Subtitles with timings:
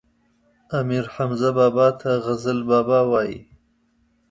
[0.79, 3.39] امير حمزه بابا ته غزل بابا وايي